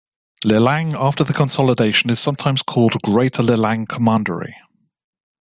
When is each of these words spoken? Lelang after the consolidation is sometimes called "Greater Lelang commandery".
Lelang 0.43 0.95
after 0.99 1.23
the 1.23 1.31
consolidation 1.31 2.09
is 2.09 2.19
sometimes 2.19 2.63
called 2.63 2.99
"Greater 3.03 3.43
Lelang 3.43 3.87
commandery". 3.87 4.55